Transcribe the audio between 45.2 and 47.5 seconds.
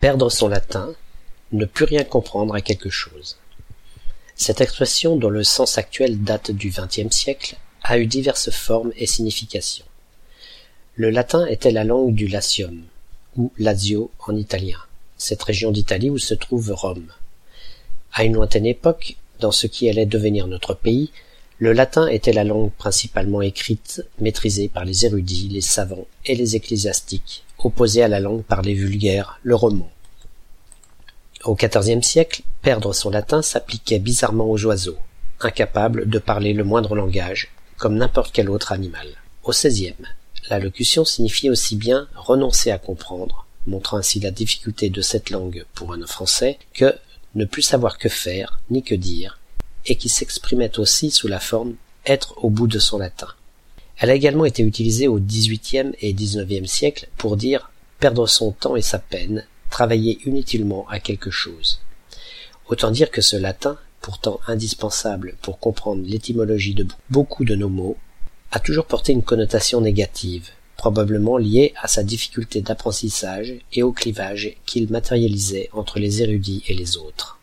langue pour un Français, que ne